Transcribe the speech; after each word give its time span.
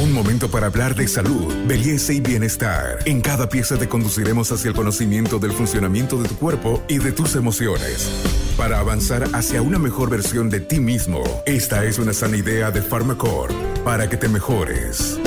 Un 0.00 0.14
momento 0.14 0.50
para 0.50 0.68
hablar 0.68 0.94
de 0.94 1.06
salud, 1.06 1.52
belleza 1.66 2.14
y 2.14 2.20
bienestar. 2.20 3.00
En 3.04 3.20
cada 3.20 3.50
pieza 3.50 3.76
te 3.76 3.86
conduciremos 3.86 4.50
hacia 4.50 4.70
el 4.70 4.74
conocimiento 4.74 5.38
del 5.38 5.52
funcionamiento 5.52 6.16
de 6.22 6.26
tu 6.26 6.36
cuerpo 6.36 6.82
y 6.88 6.96
de 6.96 7.12
tus 7.12 7.36
emociones. 7.36 8.10
Para 8.56 8.78
avanzar 8.78 9.24
hacia 9.34 9.60
una 9.60 9.78
mejor 9.78 10.08
versión 10.08 10.48
de 10.48 10.60
ti 10.60 10.80
mismo, 10.80 11.22
esta 11.44 11.84
es 11.84 11.98
una 11.98 12.14
sana 12.14 12.38
idea 12.38 12.70
de 12.70 12.80
Pharmacore 12.80 13.54
para 13.84 14.08
que 14.08 14.16
te 14.16 14.30
mejores. 14.30 15.20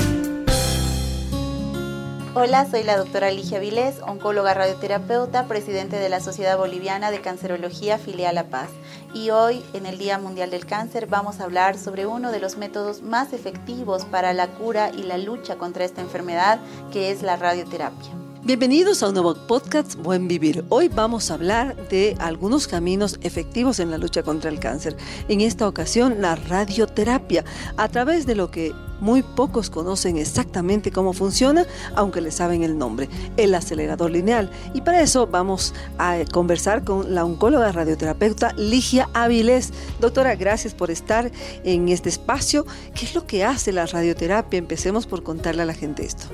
Hola, 2.35 2.67
soy 2.67 2.81
la 2.81 2.97
doctora 2.97 3.29
Ligia 3.29 3.59
Vilés, 3.59 3.97
oncóloga 4.07 4.55
radioterapeuta, 4.55 5.47
presidente 5.47 5.97
de 5.97 6.09
la 6.09 6.19
Sociedad 6.19 6.57
Boliviana 6.57 7.11
de 7.11 7.21
Cancerología 7.21 7.99
Filial 7.99 8.33
La 8.33 8.49
Paz. 8.49 8.69
Y 9.13 9.29
hoy, 9.29 9.61
en 9.73 9.85
el 9.85 9.99
Día 9.99 10.17
Mundial 10.17 10.49
del 10.49 10.65
Cáncer, 10.65 11.05
vamos 11.05 11.39
a 11.39 11.43
hablar 11.43 11.77
sobre 11.77 12.07
uno 12.07 12.31
de 12.31 12.39
los 12.39 12.57
métodos 12.57 13.03
más 13.03 13.33
efectivos 13.33 14.05
para 14.05 14.33
la 14.33 14.47
cura 14.47 14.89
y 14.97 15.03
la 15.03 15.19
lucha 15.19 15.57
contra 15.57 15.85
esta 15.85 16.01
enfermedad, 16.01 16.59
que 16.91 17.11
es 17.11 17.21
la 17.21 17.35
radioterapia. 17.35 18.09
Bienvenidos 18.41 19.03
a 19.03 19.09
un 19.09 19.13
nuevo 19.13 19.35
podcast 19.47 19.93
Buen 19.95 20.27
Vivir. 20.27 20.65
Hoy 20.69 20.87
vamos 20.87 21.29
a 21.29 21.35
hablar 21.35 21.87
de 21.89 22.17
algunos 22.19 22.67
caminos 22.67 23.19
efectivos 23.21 23.79
en 23.79 23.91
la 23.91 23.99
lucha 23.99 24.23
contra 24.23 24.49
el 24.49 24.59
cáncer. 24.59 24.97
En 25.27 25.39
esta 25.39 25.67
ocasión, 25.67 26.19
la 26.19 26.35
radioterapia, 26.35 27.45
a 27.77 27.87
través 27.89 28.25
de 28.25 28.33
lo 28.33 28.49
que 28.49 28.73
muy 29.03 29.21
pocos 29.21 29.69
conocen 29.69 30.17
exactamente 30.17 30.89
cómo 30.89 31.11
funciona, 31.11 31.67
aunque 31.93 32.21
le 32.21 32.31
saben 32.31 32.63
el 32.63 32.77
nombre, 32.77 33.09
el 33.35 33.53
acelerador 33.53 34.09
lineal. 34.09 34.49
Y 34.73 34.79
para 34.79 35.01
eso 35.01 35.27
vamos 35.27 35.73
a 35.97 36.19
conversar 36.31 36.85
con 36.85 37.13
la 37.13 37.25
oncóloga 37.25 37.73
radioterapeuta 37.73 38.53
Ligia 38.53 39.09
Avilés. 39.13 39.73
Doctora, 39.99 40.35
gracias 40.35 40.73
por 40.73 40.89
estar 40.89 41.29
en 41.65 41.89
este 41.89 42.07
espacio. 42.07 42.65
¿Qué 42.95 43.05
es 43.05 43.13
lo 43.13 43.27
que 43.27 43.43
hace 43.43 43.73
la 43.73 43.85
radioterapia? 43.85 44.57
Empecemos 44.57 45.05
por 45.05 45.21
contarle 45.21 45.63
a 45.63 45.65
la 45.65 45.73
gente 45.73 46.05
esto. 46.05 46.27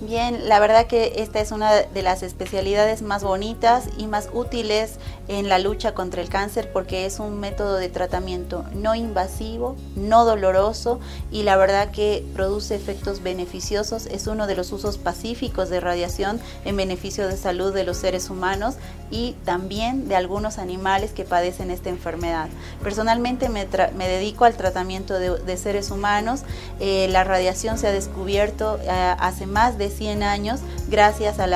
Bien, 0.00 0.46
la 0.46 0.60
verdad 0.60 0.86
que 0.86 1.14
esta 1.16 1.40
es 1.40 1.52
una 1.52 1.72
de 1.72 2.02
las 2.02 2.22
especialidades 2.22 3.00
más 3.00 3.24
bonitas 3.24 3.88
y 3.96 4.06
más 4.06 4.28
útiles 4.34 4.98
en 5.28 5.48
la 5.48 5.58
lucha 5.58 5.94
contra 5.94 6.22
el 6.22 6.28
cáncer 6.28 6.70
porque 6.72 7.06
es 7.06 7.18
un 7.18 7.40
método 7.40 7.76
de 7.76 7.88
tratamiento 7.88 8.64
no 8.74 8.94
invasivo, 8.94 9.76
no 9.94 10.24
doloroso 10.24 11.00
y 11.30 11.42
la 11.42 11.56
verdad 11.56 11.90
que 11.90 12.24
produce 12.34 12.74
efectos 12.74 13.22
beneficiosos. 13.22 14.06
Es 14.06 14.26
uno 14.26 14.46
de 14.46 14.56
los 14.56 14.72
usos 14.72 14.98
pacíficos 14.98 15.68
de 15.68 15.80
radiación 15.80 16.40
en 16.64 16.76
beneficio 16.76 17.28
de 17.28 17.36
salud 17.36 17.72
de 17.72 17.84
los 17.84 17.96
seres 17.96 18.30
humanos 18.30 18.76
y 19.10 19.34
también 19.44 20.08
de 20.08 20.16
algunos 20.16 20.58
animales 20.58 21.12
que 21.12 21.24
padecen 21.24 21.70
esta 21.70 21.90
enfermedad. 21.90 22.48
Personalmente 22.82 23.48
me, 23.48 23.66
dedico 23.66 24.44
al 24.44 24.54
tratamiento 24.56 25.18
de, 25.18 25.56
seres 25.56 25.90
humanos. 25.90 26.42
Eh, 26.80 27.08
la 27.10 27.24
radiación 27.24 27.78
se 27.78 27.86
ha 27.86 27.92
descubierto 27.92 28.78
eh, 28.82 28.90
hace 28.90 29.46
más 29.46 29.78
de 29.78 29.90
100 29.90 30.22
años 30.22 30.60
gracias 30.88 31.38
a, 31.38 31.46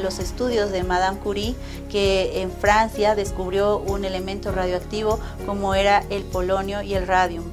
los 0.00 0.18
estudios 0.18 0.70
de 0.70 0.82
Madame 0.82 1.18
Curie 1.18 1.54
que 1.90 2.13
en 2.14 2.50
Francia 2.50 3.14
descubrió 3.14 3.78
un 3.78 4.04
elemento 4.04 4.52
radioactivo 4.52 5.18
como 5.46 5.74
era 5.74 6.04
el 6.10 6.22
polonio 6.24 6.82
y 6.82 6.94
el 6.94 7.06
radium. 7.06 7.44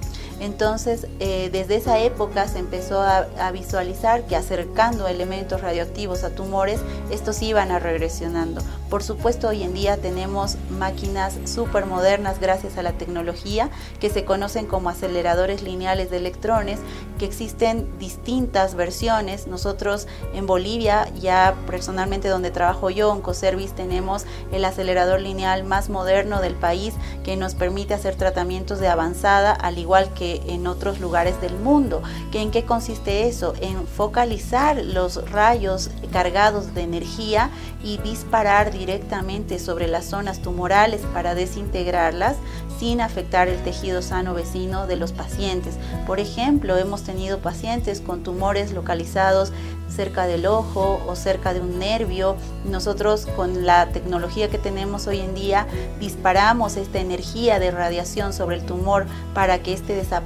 Entonces, 0.41 1.05
eh, 1.19 1.49
desde 1.51 1.75
esa 1.75 1.99
época 1.99 2.47
se 2.47 2.57
empezó 2.57 2.99
a, 2.99 3.51
visualizar 3.51 4.25
que 4.25 4.35
acercando 4.35 5.07
elementos 5.07 5.61
radioactivos 5.61 6.23
a 6.23 6.31
tumores, 6.31 6.79
estos 7.11 7.41
iban 7.43 7.69
a 7.69 7.77
regresionando. 7.77 8.61
Por 8.89 9.03
supuesto, 9.03 9.49
hoy 9.49 9.61
en 9.61 9.73
día 9.73 9.97
tenemos 9.97 10.57
máquinas 10.69 11.37
súper 11.45 11.85
modernas 11.85 12.39
gracias 12.39 12.77
a 12.77 12.81
la 12.81 12.93
tecnología 12.93 13.69
que 13.99 14.09
se 14.09 14.25
conocen 14.25 14.65
como 14.65 14.89
aceleradores 14.89 15.61
lineales 15.61 16.09
de 16.09 16.17
electrones, 16.17 16.79
que 17.19 17.25
existen 17.25 17.87
distintas 17.99 18.73
versiones. 18.73 19.45
Nosotros 19.45 20.07
en 20.33 20.47
Bolivia, 20.47 21.07
ya 21.19 21.53
personalmente 21.67 22.29
donde 22.29 22.49
trabajo 22.49 22.89
yo, 22.89 23.13
en 23.13 23.21
Coservice, 23.21 23.75
tenemos 23.75 24.25
el 24.51 24.65
acelerador 24.65 25.21
lineal 25.21 25.65
más 25.65 25.89
moderno 25.89 26.41
del 26.41 26.55
país 26.55 26.95
que 27.23 27.37
nos 27.37 27.53
permite 27.53 27.93
hacer 27.93 28.15
tratamientos 28.15 28.79
de 28.79 28.87
avanzada, 28.87 29.51
al 29.51 29.77
igual 29.77 30.11
que 30.13 30.30
en 30.47 30.67
otros 30.67 30.99
lugares 30.99 31.39
del 31.41 31.55
mundo. 31.57 32.01
¿En 32.33 32.51
qué 32.51 32.63
consiste 32.63 33.27
eso? 33.27 33.53
En 33.61 33.85
focalizar 33.87 34.83
los 34.83 35.29
rayos 35.31 35.89
cargados 36.11 36.73
de 36.73 36.81
energía 36.81 37.49
y 37.83 37.97
disparar 37.97 38.71
directamente 38.71 39.59
sobre 39.59 39.87
las 39.87 40.05
zonas 40.05 40.41
tumorales 40.41 41.01
para 41.13 41.35
desintegrarlas 41.35 42.35
sin 42.79 43.01
afectar 43.01 43.47
el 43.47 43.61
tejido 43.63 44.01
sano 44.01 44.33
vecino 44.33 44.87
de 44.87 44.95
los 44.95 45.11
pacientes. 45.11 45.75
Por 46.07 46.19
ejemplo, 46.19 46.77
hemos 46.77 47.03
tenido 47.03 47.39
pacientes 47.39 48.01
con 48.01 48.23
tumores 48.23 48.71
localizados 48.71 49.51
cerca 49.91 50.25
del 50.25 50.45
ojo 50.45 51.01
o 51.05 51.15
cerca 51.15 51.53
de 51.53 51.59
un 51.59 51.77
nervio. 51.77 52.37
Nosotros 52.65 53.27
con 53.35 53.65
la 53.65 53.89
tecnología 53.89 54.49
que 54.49 54.57
tenemos 54.57 55.05
hoy 55.07 55.19
en 55.19 55.35
día 55.35 55.67
disparamos 55.99 56.77
esta 56.77 56.99
energía 56.99 57.59
de 57.59 57.71
radiación 57.71 58.33
sobre 58.33 58.55
el 58.55 58.65
tumor 58.65 59.05
para 59.33 59.61
que 59.61 59.73
éste 59.73 59.93
desaparezca 59.93 60.20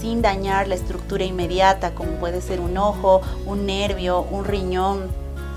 sin 0.00 0.22
dañar 0.22 0.68
la 0.68 0.74
estructura 0.74 1.24
inmediata 1.24 1.94
como 1.94 2.12
puede 2.12 2.40
ser 2.40 2.60
un 2.60 2.76
ojo, 2.78 3.20
un 3.46 3.66
nervio, 3.66 4.22
un 4.30 4.44
riñón. 4.44 5.08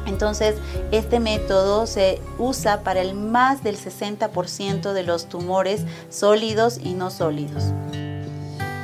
Entonces, 0.05 0.55
este 0.91 1.19
método 1.19 1.85
se 1.85 2.19
usa 2.37 2.81
para 2.81 3.01
el 3.01 3.13
más 3.13 3.63
del 3.63 3.77
60% 3.77 4.93
de 4.93 5.03
los 5.03 5.29
tumores 5.29 5.81
sólidos 6.09 6.79
y 6.83 6.93
no 6.93 7.11
sólidos. 7.11 7.65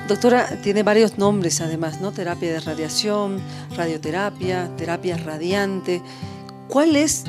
Doctora, 0.08 0.60
tiene 0.62 0.84
varios 0.84 1.18
nombres 1.18 1.62
además, 1.62 2.00
¿no? 2.00 2.12
Terapia 2.12 2.54
de 2.54 2.60
radiación, 2.60 3.40
radioterapia, 3.76 4.70
terapia 4.78 5.18
radiante. 5.18 6.00
¿Cuál 6.68 6.96
es 6.96 7.24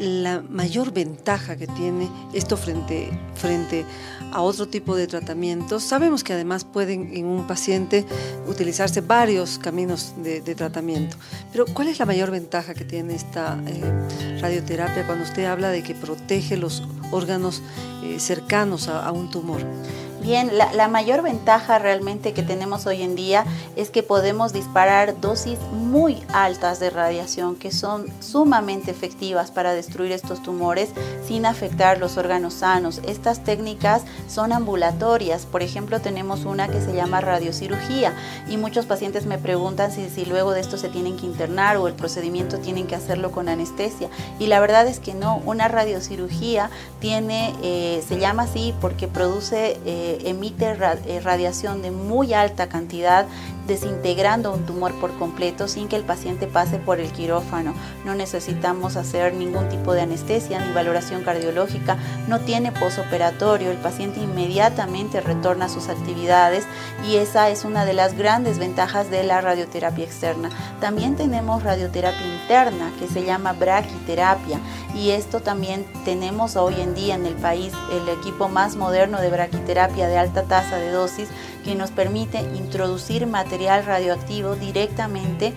la 0.00 0.42
mayor 0.48 0.92
ventaja 0.92 1.56
que 1.56 1.66
tiene 1.66 2.08
esto 2.32 2.56
frente, 2.56 3.10
frente 3.34 3.84
a 4.32 4.40
otro 4.40 4.66
tipo 4.66 4.96
de 4.96 5.06
tratamientos? 5.06 5.84
Sabemos 5.84 6.24
que 6.24 6.32
además 6.32 6.64
pueden 6.64 7.14
en 7.14 7.26
un 7.26 7.46
paciente 7.46 8.06
utilizarse 8.48 9.02
varios 9.02 9.58
caminos 9.58 10.14
de, 10.22 10.40
tratamiento, 10.54 11.16
pero 11.52 11.66
¿cuál 11.66 11.88
es 11.88 11.98
la 11.98 12.06
mayor 12.06 12.30
ventaja 12.30 12.74
que 12.74 12.84
tiene 12.84 13.14
esta 13.14 13.58
eh, 13.66 14.38
radioterapia 14.40 15.06
cuando 15.06 15.24
usted 15.24 15.44
habla 15.44 15.70
de 15.70 15.82
que 15.82 15.94
protege 15.94 16.56
los 16.56 16.82
órganos 17.12 17.62
eh, 18.02 18.18
cercanos 18.18 18.88
a 18.88 19.10
un 19.12 19.30
tumor? 19.30 19.60
Bien, 20.20 20.50
la, 20.58 20.88
mayor 20.88 21.22
ventaja 21.22 21.78
realmente 21.78 22.34
que 22.34 22.42
tenemos 22.42 22.84
hoy 22.84 23.02
en 23.02 23.16
día 23.16 23.46
es 23.74 23.88
que 23.88 24.02
podemos 24.02 24.52
disparar 24.52 25.18
dosis 25.18 25.58
muy 25.72 26.22
altas 26.34 26.78
de 26.78 26.90
radiación 26.90 27.56
que 27.56 27.72
son 27.72 28.06
sumamente 28.20 28.90
efectivas 28.90 29.50
para 29.50 29.72
destruir 29.72 30.12
estos 30.12 30.42
tumores 30.42 30.90
sin 31.26 31.46
afectar 31.46 31.98
los 31.98 32.18
órganos 32.18 32.52
sanos. 32.52 33.00
Estas 33.06 33.44
técnicas 33.44 34.02
son 34.28 34.52
ambulatorias. 34.52 35.46
Por 35.46 35.62
ejemplo, 35.62 36.00
tenemos 36.00 36.44
una 36.44 36.68
que 36.68 36.82
se 36.82 36.92
llama 36.92 37.22
radiocirugía 37.22 38.12
y 38.46 38.58
muchos 38.58 38.84
pacientes 38.84 39.24
me 39.24 39.38
preguntan 39.38 39.90
si, 39.90 40.10
si 40.10 40.26
luego 40.26 40.52
de 40.52 40.60
esto 40.60 40.76
se 40.76 40.90
tienen 40.90 41.16
que 41.16 41.24
internar 41.24 41.78
o 41.78 41.88
el 41.88 41.94
procedimiento 41.94 42.58
tienen 42.58 42.86
que 42.86 42.94
hacerlo 42.94 43.30
con 43.30 43.48
anestesia. 43.48 44.10
Y 44.38 44.48
la 44.48 44.60
verdad 44.60 44.86
es 44.86 45.00
que 45.00 45.14
no, 45.14 45.40
una 45.46 45.68
radiocirugía 45.68 46.68
tiene, 47.00 47.54
eh, 47.62 48.04
se 48.06 48.18
llama 48.18 48.42
así 48.42 48.74
porque 48.82 49.08
produce... 49.08 49.80
Eh, 49.86 50.09
emite 50.24 50.76
eh, 51.06 51.20
radiación 51.20 51.82
de 51.82 51.90
muy 51.90 52.34
alta 52.34 52.68
cantidad 52.68 53.26
desintegrando 53.70 54.52
un 54.52 54.66
tumor 54.66 54.92
por 54.94 55.16
completo 55.16 55.68
sin 55.68 55.86
que 55.86 55.94
el 55.94 56.02
paciente 56.02 56.48
pase 56.48 56.78
por 56.78 56.98
el 56.98 57.12
quirófano. 57.12 57.72
No 58.04 58.16
necesitamos 58.16 58.96
hacer 58.96 59.32
ningún 59.32 59.68
tipo 59.68 59.92
de 59.92 60.00
anestesia 60.00 60.58
ni 60.58 60.72
valoración 60.72 61.22
cardiológica, 61.22 61.96
no 62.26 62.40
tiene 62.40 62.72
posoperatorio, 62.72 63.70
el 63.70 63.76
paciente 63.76 64.18
inmediatamente 64.18 65.20
retorna 65.20 65.66
a 65.66 65.68
sus 65.68 65.88
actividades 65.88 66.64
y 67.08 67.16
esa 67.16 67.48
es 67.48 67.64
una 67.64 67.84
de 67.84 67.92
las 67.92 68.18
grandes 68.18 68.58
ventajas 68.58 69.08
de 69.08 69.22
la 69.22 69.40
radioterapia 69.40 70.04
externa. 70.04 70.50
También 70.80 71.14
tenemos 71.14 71.62
radioterapia 71.62 72.26
interna 72.26 72.90
que 72.98 73.06
se 73.06 73.24
llama 73.24 73.52
braquiterapia 73.52 74.58
y 74.96 75.10
esto 75.10 75.40
también 75.40 75.86
tenemos 76.04 76.56
hoy 76.56 76.80
en 76.80 76.96
día 76.96 77.14
en 77.14 77.24
el 77.24 77.34
país 77.34 77.72
el 77.92 78.08
equipo 78.08 78.48
más 78.48 78.74
moderno 78.74 79.20
de 79.20 79.30
braquiterapia 79.30 80.08
de 80.08 80.18
alta 80.18 80.42
tasa 80.42 80.76
de 80.76 80.90
dosis 80.90 81.28
que 81.62 81.74
nos 81.74 81.90
permite 81.90 82.40
introducir 82.56 83.26
material 83.26 83.84
radioactivo 83.84 84.56
directamente 84.56 85.54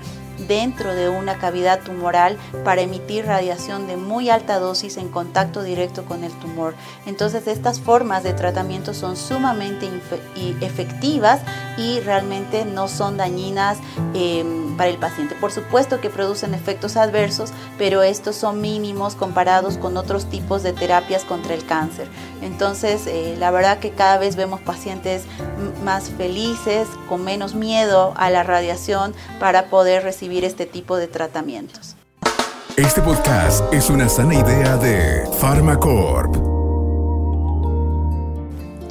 dentro 0.47 0.93
de 0.93 1.09
una 1.09 1.37
cavidad 1.37 1.81
tumoral 1.81 2.37
para 2.63 2.81
emitir 2.81 3.25
radiación 3.25 3.87
de 3.87 3.97
muy 3.97 4.29
alta 4.29 4.59
dosis 4.59 4.97
en 4.97 5.09
contacto 5.09 5.63
directo 5.63 6.05
con 6.05 6.23
el 6.23 6.31
tumor. 6.39 6.75
Entonces 7.05 7.47
estas 7.47 7.79
formas 7.79 8.23
de 8.23 8.33
tratamiento 8.33 8.93
son 8.93 9.15
sumamente 9.15 9.87
efectivas 10.61 11.41
y 11.77 11.99
realmente 12.01 12.65
no 12.65 12.87
son 12.87 13.17
dañinas 13.17 13.77
em, 14.13 14.75
para 14.77 14.89
el 14.89 14.97
paciente. 14.97 15.35
Por 15.35 15.51
supuesto 15.51 16.01
que 16.01 16.09
producen 16.09 16.53
efectos 16.53 16.97
adversos, 16.97 17.51
pero 17.77 18.03
estos 18.03 18.35
son 18.35 18.61
mínimos 18.61 19.15
comparados 19.15 19.77
con 19.77 19.97
otros 19.97 20.25
tipos 20.29 20.63
de 20.63 20.73
terapias 20.73 21.23
contra 21.23 21.53
el 21.53 21.65
cáncer. 21.65 22.07
Entonces, 22.41 23.07
eh, 23.07 23.35
la 23.37 23.51
verdad 23.51 23.79
que 23.79 23.91
cada 23.91 24.17
vez 24.17 24.35
vemos 24.35 24.61
pacientes 24.61 25.23
más 25.83 26.09
felices, 26.09 26.87
con 27.09 27.23
menos 27.23 27.55
miedo 27.55 28.13
a 28.17 28.29
la 28.29 28.43
radiación 28.43 29.13
para 29.39 29.65
poder 29.69 30.03
recibir 30.03 30.43
este 30.45 30.65
tipo 30.65 30.97
de 30.97 31.07
tratamientos. 31.07 31.95
Este 32.75 33.01
podcast 33.01 33.71
es 33.71 33.89
una 33.89 34.09
sana 34.09 34.33
idea 34.33 34.77
de 34.77 35.29
Pharmacorp. 35.39 36.52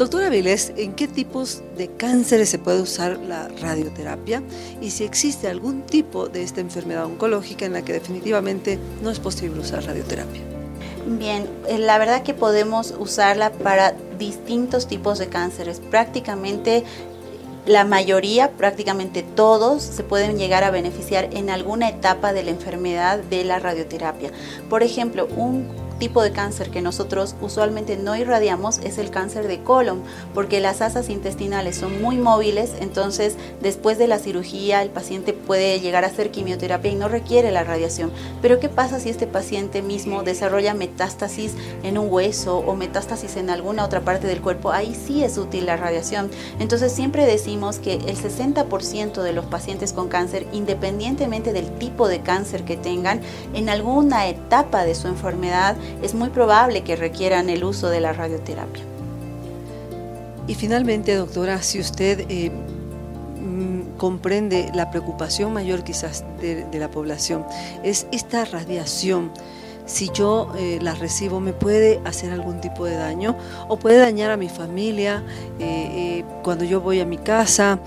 Doctora 0.03 0.31
Vilés, 0.31 0.73
¿en 0.77 0.95
qué 0.95 1.07
tipos 1.07 1.63
de 1.79 1.87
cánceres 1.87 2.49
se 2.49 2.59
puede 2.59 2.83
usar 2.83 3.21
la 3.21 3.47
radioterapia? 3.47 4.43
Y 4.81 4.91
si 4.91 5.05
existe 5.05 5.47
algún 5.47 5.83
tipo 5.83 6.27
de 6.27 6.43
esta 6.43 6.61
enfermedad 6.61 7.05
oncológica 7.05 7.67
en 7.67 7.75
la 7.75 7.83
que 7.83 7.93
definitivamente 7.93 8.81
no 9.01 9.11
es 9.11 9.21
posible 9.21 9.61
usar 9.61 9.85
radioterapia. 9.85 10.43
Bien, 11.07 11.49
eh, 11.69 11.79
la 11.79 11.99
verdad 11.99 12.25
que 12.25 12.35
podemos 12.35 12.93
usarla 12.99 13.53
para 13.53 13.95
distintos 14.19 14.89
tipos 14.89 15.21
de 15.21 15.29
cánceres. 15.29 15.79
Prácticamente 15.79 16.83
la 17.65 17.85
mayoría, 17.85 18.51
prácticamente 18.51 19.23
todos, 19.23 19.85
se 19.85 20.03
pueden 20.03 20.37
llegar 20.37 20.65
a 20.65 20.73
beneficiar 20.73 21.29
en 21.33 21.49
alguna 21.49 21.89
etapa 21.89 22.33
de 22.33 22.43
la 22.43 22.51
enfermedad 22.51 23.21
de 23.21 23.45
la 23.45 23.61
radioterapia. 23.61 24.33
Por 24.69 24.83
ejemplo, 24.83 25.29
un 25.37 25.69
tipo 26.03 26.21
de 26.21 26.33
cáncer 26.33 26.71
que 26.71 26.83
nosotros 26.83 27.37
usualmente 27.41 27.97
no 27.97 28.17
irradiamos 28.17 28.79
es 28.79 28.99
el 28.99 29.11
cáncer 29.11 29.47
de 29.47 29.63
colon, 29.63 30.03
porque 30.35 30.59
las 30.59 30.81
asas 30.81 31.09
intestinales 31.09 31.77
son 31.77 32.03
muy 32.03 32.17
móviles, 32.17 32.73
entonces 32.81 33.37
después 33.61 33.99
de 33.99 34.09
la 34.09 34.19
cirugía 34.19 34.83
el 34.83 34.91
paciente 34.91 35.33
puede 35.53 35.81
llegar 35.81 36.03
a 36.05 36.07
hacer 36.07 36.31
quimioterapia 36.31 36.93
y 36.93 36.95
no 36.95 37.09
requiere 37.09 37.51
la 37.51 37.63
radiación. 37.63 38.11
Pero 38.41 38.59
¿qué 38.59 38.71
pasa 38.71 38.99
si 38.99 39.11
este 39.11 39.27
paciente 39.27 39.83
mismo 39.83 40.23
desarrolla 40.23 40.73
metástasis 40.73 41.53
en 41.83 41.99
un 41.99 42.11
hueso 42.11 42.57
o 42.57 42.75
metástasis 42.75 43.37
en 43.37 43.51
alguna 43.51 43.85
otra 43.85 44.01
parte 44.01 44.27
del 44.27 44.41
cuerpo? 44.41 44.73
Ahí 44.73 44.95
sí 44.95 45.23
es 45.23 45.37
útil 45.37 45.67
la 45.67 45.77
radiación. 45.77 46.31
Entonces 46.59 46.91
siempre 46.91 47.27
decimos 47.27 47.81
que 47.81 47.97
el 47.97 48.17
60% 48.17 49.21
de 49.21 49.33
los 49.35 49.45
pacientes 49.45 49.93
con 49.93 50.09
cáncer, 50.09 50.47
independientemente 50.55 51.53
del 51.53 51.71
tipo 51.77 52.09
de 52.09 52.23
cáncer 52.23 52.65
que 52.65 52.79
tengan, 52.79 53.21
en 53.53 53.69
alguna 53.69 54.29
etapa 54.29 54.87
de 54.87 54.95
su 54.95 55.07
enfermedad 55.07 55.77
es 56.03 56.15
muy 56.15 56.31
probable 56.31 56.83
que 56.83 56.97
requieran 56.97 57.51
el 57.51 57.63
uso 57.63 57.91
de 57.91 58.01
la 58.01 58.15
radioterapia. 58.15 58.85
Y 60.47 60.55
finalmente, 60.55 61.15
doctora, 61.15 61.61
si 61.61 61.79
usted 61.79 62.25
eh, 62.31 62.51
comprende 64.03 64.73
la 64.75 64.91
preocupación 64.91 65.53
mayor 65.53 65.85
quizás 65.85 66.25
de, 66.41 66.67
la 66.73 66.91
población, 66.91 67.47
es 67.85 68.09
esta 68.11 68.45
radiación. 68.45 69.31
Si 69.87 70.11
yo 70.13 70.53
eh, 70.59 70.81
la 70.83 70.97
recibo, 70.97 71.39
¿me 71.39 71.53
puede 71.53 72.01
hacer 72.05 72.33
algún 72.33 72.61
tipo 72.61 72.85
de 72.85 72.97
daño? 72.97 73.37
¿O 73.69 73.79
puede 73.79 73.99
dañar 73.99 74.33
a 74.33 74.37
mi 74.37 74.49
familia 74.49 75.23
eh, 75.61 76.25
cuando 76.43 76.65
yo 76.65 76.81
voy 76.81 76.99
a 76.99 77.07
mi 77.07 77.17
casa? 77.17 77.79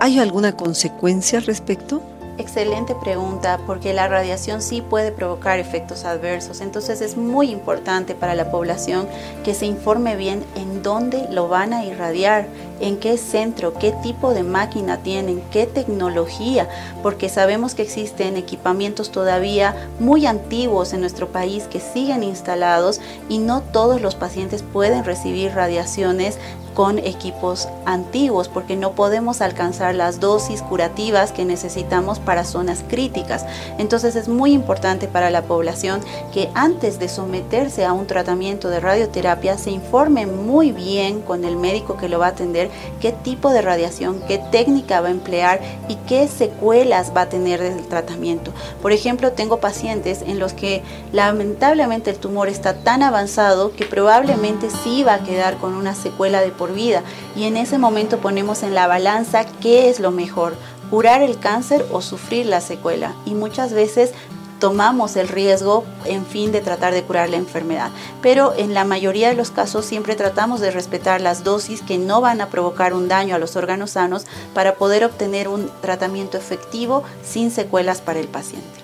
¿Hay 0.00 0.18
alguna 0.18 0.56
consecuencia 0.56 1.38
al 1.38 1.44
respecto? 1.44 2.02
Excelente 2.36 2.96
pregunta, 2.96 3.60
porque 3.64 3.92
la 3.92 4.08
radiación 4.08 4.60
sí 4.60 4.82
puede 4.82 5.12
provocar 5.12 5.60
efectos 5.60 6.04
adversos. 6.04 6.60
Entonces 6.60 7.00
es 7.00 7.16
muy 7.16 7.50
importante 7.50 8.16
para 8.16 8.34
la 8.34 8.50
población 8.50 9.06
que 9.44 9.54
se 9.54 9.66
informe 9.66 10.16
bien 10.16 10.44
en 10.56 10.82
dónde 10.82 11.28
lo 11.30 11.46
van 11.46 11.72
a 11.72 11.84
irradiar, 11.84 12.48
en 12.80 12.98
qué 12.98 13.18
centro, 13.18 13.74
qué 13.74 13.92
tipo 14.02 14.34
de 14.34 14.42
máquina 14.42 14.98
tienen, 14.98 15.42
qué 15.52 15.66
tecnología, 15.66 16.68
porque 17.04 17.28
sabemos 17.28 17.76
que 17.76 17.82
existen 17.82 18.36
equipamientos 18.36 19.12
todavía 19.12 19.88
muy 20.00 20.26
antiguos 20.26 20.92
en 20.92 21.02
nuestro 21.02 21.28
país 21.28 21.64
que 21.64 21.78
siguen 21.78 22.24
instalados 22.24 23.00
y 23.28 23.38
no 23.38 23.60
todos 23.60 24.00
los 24.02 24.16
pacientes 24.16 24.64
pueden 24.64 25.04
recibir 25.04 25.52
radiaciones 25.52 26.38
con 26.74 26.98
equipos 26.98 27.68
antiguos 27.86 28.48
porque 28.48 28.76
no 28.76 28.92
podemos 28.92 29.40
alcanzar 29.40 29.94
las 29.94 30.20
dosis 30.20 30.60
curativas 30.62 31.32
que 31.32 31.44
necesitamos 31.44 32.18
para 32.18 32.44
zonas 32.44 32.84
críticas. 32.88 33.46
Entonces 33.78 34.16
es 34.16 34.28
muy 34.28 34.52
importante 34.52 35.08
para 35.08 35.30
la 35.30 35.42
población 35.42 36.00
que 36.32 36.50
antes 36.54 36.98
de 36.98 37.08
someterse 37.08 37.84
a 37.84 37.92
un 37.92 38.06
tratamiento 38.06 38.68
de 38.68 38.80
radioterapia 38.80 39.56
se 39.56 39.70
informe 39.70 40.26
muy 40.26 40.72
bien 40.72 41.20
con 41.20 41.44
el 41.44 41.56
médico 41.56 41.96
que 41.96 42.08
lo 42.08 42.18
va 42.18 42.26
a 42.26 42.30
atender 42.30 42.70
qué 43.00 43.12
tipo 43.12 43.50
de 43.50 43.62
radiación, 43.62 44.20
qué 44.26 44.38
técnica 44.38 45.00
va 45.00 45.08
a 45.08 45.12
emplear 45.12 45.60
y 45.88 45.96
qué 46.06 46.28
secuelas 46.28 47.12
va 47.16 47.22
a 47.22 47.28
tener 47.28 47.60
del 47.60 47.86
tratamiento. 47.86 48.52
Por 48.82 48.92
ejemplo, 48.92 49.32
tengo 49.32 49.60
pacientes 49.60 50.22
en 50.22 50.38
los 50.38 50.52
que 50.52 50.82
lamentablemente 51.12 52.10
el 52.10 52.16
tumor 52.16 52.48
está 52.48 52.74
tan 52.74 53.02
avanzado 53.02 53.72
que 53.72 53.84
probablemente 53.84 54.68
sí 54.70 55.04
va 55.04 55.14
a 55.14 55.24
quedar 55.24 55.56
con 55.58 55.74
una 55.74 55.94
secuela 55.94 56.40
de 56.40 56.50
vida. 56.72 57.02
Y 57.36 57.44
en 57.44 57.56
ese 57.56 57.78
momento 57.78 58.18
ponemos 58.18 58.62
en 58.62 58.74
la 58.74 58.86
balanza 58.86 59.44
qué 59.60 59.88
es 59.90 60.00
lo 60.00 60.10
mejor, 60.10 60.54
curar 60.90 61.22
el 61.22 61.38
cáncer 61.38 61.84
o 61.92 62.00
sufrir 62.00 62.46
la 62.46 62.60
secuela. 62.60 63.14
Y 63.26 63.34
muchas 63.34 63.72
veces 63.72 64.12
tomamos 64.58 65.16
el 65.16 65.28
riesgo 65.28 65.84
en 66.04 66.24
fin 66.24 66.52
de 66.52 66.60
tratar 66.60 66.94
de 66.94 67.02
curar 67.02 67.28
la 67.28 67.36
enfermedad. 67.36 67.90
Pero 68.22 68.54
en 68.56 68.72
la 68.72 68.84
mayoría 68.84 69.28
de 69.28 69.34
los 69.34 69.50
casos 69.50 69.84
siempre 69.84 70.16
tratamos 70.16 70.60
de 70.60 70.70
respetar 70.70 71.20
las 71.20 71.44
dosis 71.44 71.82
que 71.82 71.98
no 71.98 72.20
van 72.20 72.40
a 72.40 72.48
provocar 72.48 72.94
un 72.94 73.08
daño 73.08 73.34
a 73.34 73.38
los 73.38 73.56
órganos 73.56 73.90
sanos 73.90 74.24
para 74.54 74.76
poder 74.76 75.04
obtener 75.04 75.48
un 75.48 75.70
tratamiento 75.82 76.38
efectivo 76.38 77.02
sin 77.22 77.50
secuelas 77.50 78.00
para 78.00 78.20
el 78.20 78.28
paciente. 78.28 78.83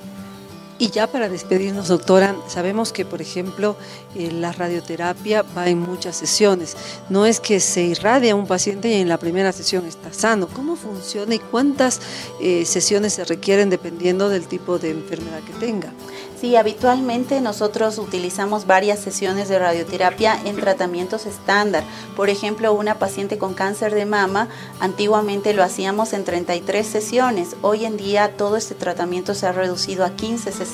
Y 0.80 0.88
ya 0.88 1.06
para 1.06 1.28
despedirnos, 1.28 1.88
doctora, 1.88 2.34
sabemos 2.48 2.90
que, 2.90 3.04
por 3.04 3.20
ejemplo, 3.20 3.76
eh, 4.14 4.32
la 4.32 4.50
radioterapia 4.50 5.44
va 5.54 5.68
en 5.68 5.78
muchas 5.78 6.16
sesiones. 6.16 6.74
No 7.10 7.26
es 7.26 7.38
que 7.38 7.60
se 7.60 7.82
irradia 7.82 8.34
un 8.34 8.46
paciente 8.46 8.88
y 8.88 8.94
en 8.94 9.10
la 9.10 9.18
primera 9.18 9.52
sesión 9.52 9.84
está 9.84 10.10
sano. 10.10 10.48
¿Cómo 10.48 10.76
funciona 10.76 11.34
y 11.34 11.38
cuántas 11.38 12.00
eh, 12.40 12.64
sesiones 12.64 13.12
se 13.12 13.26
requieren 13.26 13.68
dependiendo 13.68 14.30
del 14.30 14.46
tipo 14.46 14.78
de 14.78 14.92
enfermedad 14.92 15.40
que 15.42 15.52
tenga? 15.52 15.92
Sí, 16.40 16.56
habitualmente 16.56 17.42
nosotros 17.42 17.98
utilizamos 17.98 18.66
varias 18.66 19.00
sesiones 19.00 19.50
de 19.50 19.58
radioterapia 19.58 20.40
en 20.46 20.56
tratamientos 20.56 21.26
estándar. 21.26 21.84
Por 22.16 22.30
ejemplo, 22.30 22.72
una 22.72 22.98
paciente 22.98 23.36
con 23.36 23.52
cáncer 23.52 23.94
de 23.94 24.06
mama, 24.06 24.48
antiguamente 24.80 25.52
lo 25.52 25.62
hacíamos 25.62 26.14
en 26.14 26.24
33 26.24 26.86
sesiones. 26.86 27.56
Hoy 27.60 27.84
en 27.84 27.98
día 27.98 28.38
todo 28.38 28.56
este 28.56 28.74
tratamiento 28.74 29.34
se 29.34 29.46
ha 29.46 29.52
reducido 29.52 30.06
a 30.06 30.16
15 30.16 30.50
sesiones 30.50 30.69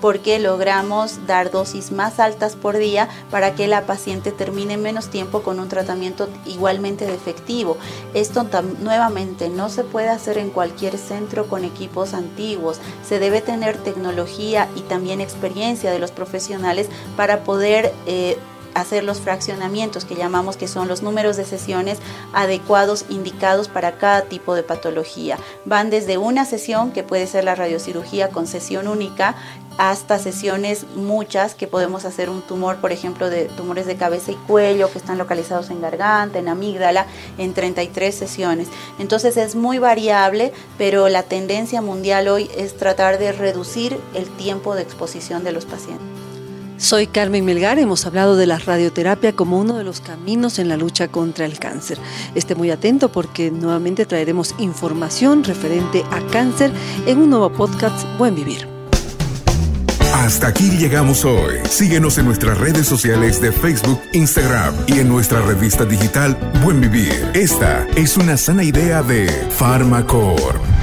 porque 0.00 0.38
logramos 0.38 1.26
dar 1.26 1.50
dosis 1.50 1.92
más 1.92 2.20
altas 2.20 2.56
por 2.56 2.76
día 2.76 3.08
para 3.30 3.54
que 3.54 3.66
la 3.66 3.86
paciente 3.86 4.32
termine 4.32 4.76
menos 4.76 5.08
tiempo 5.08 5.42
con 5.42 5.60
un 5.60 5.68
tratamiento 5.68 6.28
igualmente 6.44 7.12
efectivo. 7.12 7.76
Esto 8.14 8.46
nuevamente 8.80 9.48
no 9.48 9.68
se 9.68 9.84
puede 9.84 10.08
hacer 10.08 10.38
en 10.38 10.50
cualquier 10.50 10.98
centro 10.98 11.46
con 11.48 11.64
equipos 11.64 12.14
antiguos. 12.14 12.80
Se 13.06 13.18
debe 13.18 13.40
tener 13.40 13.76
tecnología 13.76 14.68
y 14.76 14.80
también 14.82 15.20
experiencia 15.20 15.90
de 15.90 15.98
los 15.98 16.10
profesionales 16.10 16.88
para 17.16 17.44
poder 17.44 17.92
eh, 18.06 18.38
hacer 18.80 19.04
los 19.04 19.20
fraccionamientos 19.20 20.04
que 20.04 20.14
llamamos 20.14 20.56
que 20.56 20.68
son 20.68 20.88
los 20.88 21.02
números 21.02 21.36
de 21.36 21.44
sesiones 21.44 21.98
adecuados 22.32 23.04
indicados 23.08 23.68
para 23.68 23.98
cada 23.98 24.22
tipo 24.22 24.54
de 24.54 24.62
patología. 24.62 25.38
Van 25.64 25.90
desde 25.90 26.18
una 26.18 26.44
sesión 26.44 26.92
que 26.92 27.02
puede 27.02 27.26
ser 27.26 27.44
la 27.44 27.54
radiocirugía 27.54 28.28
con 28.28 28.46
sesión 28.46 28.88
única 28.88 29.36
hasta 29.78 30.18
sesiones 30.18 30.86
muchas 30.94 31.54
que 31.54 31.66
podemos 31.66 32.04
hacer 32.04 32.30
un 32.30 32.42
tumor, 32.42 32.76
por 32.76 32.92
ejemplo, 32.92 33.28
de 33.28 33.44
tumores 33.44 33.86
de 33.86 33.96
cabeza 33.96 34.32
y 34.32 34.36
cuello 34.36 34.90
que 34.90 34.98
están 34.98 35.18
localizados 35.18 35.70
en 35.70 35.80
garganta, 35.80 36.38
en 36.38 36.48
amígdala, 36.48 37.06
en 37.38 37.52
33 37.52 38.14
sesiones. 38.14 38.68
Entonces 38.98 39.36
es 39.36 39.54
muy 39.54 39.78
variable, 39.78 40.52
pero 40.78 41.08
la 41.08 41.22
tendencia 41.22 41.82
mundial 41.82 42.28
hoy 42.28 42.50
es 42.56 42.76
tratar 42.76 43.18
de 43.18 43.32
reducir 43.32 43.98
el 44.14 44.28
tiempo 44.36 44.74
de 44.74 44.82
exposición 44.82 45.44
de 45.44 45.52
los 45.52 45.66
pacientes. 45.66 46.15
Soy 46.78 47.06
Carmen 47.06 47.44
Melgar, 47.44 47.78
hemos 47.78 48.04
hablado 48.04 48.36
de 48.36 48.46
la 48.46 48.58
radioterapia 48.58 49.32
como 49.32 49.58
uno 49.58 49.78
de 49.78 49.84
los 49.84 50.00
caminos 50.00 50.58
en 50.58 50.68
la 50.68 50.76
lucha 50.76 51.08
contra 51.08 51.46
el 51.46 51.58
cáncer. 51.58 51.98
Esté 52.34 52.54
muy 52.54 52.70
atento 52.70 53.10
porque 53.10 53.50
nuevamente 53.50 54.04
traeremos 54.04 54.54
información 54.58 55.42
referente 55.42 56.04
a 56.10 56.20
cáncer 56.30 56.70
en 57.06 57.18
un 57.18 57.30
nuevo 57.30 57.50
podcast 57.50 58.06
Buen 58.18 58.34
Vivir. 58.34 58.68
Hasta 60.14 60.48
aquí 60.48 60.70
llegamos 60.70 61.24
hoy. 61.24 61.56
Síguenos 61.68 62.18
en 62.18 62.26
nuestras 62.26 62.58
redes 62.58 62.86
sociales 62.86 63.40
de 63.40 63.52
Facebook, 63.52 64.00
Instagram 64.12 64.74
y 64.86 64.98
en 64.98 65.08
nuestra 65.08 65.40
revista 65.40 65.84
digital 65.84 66.36
Buen 66.62 66.80
Vivir. 66.80 67.30
Esta 67.34 67.86
es 67.96 68.16
una 68.16 68.36
sana 68.36 68.64
idea 68.64 69.02
de 69.02 69.28
Pharmacore. 69.58 70.75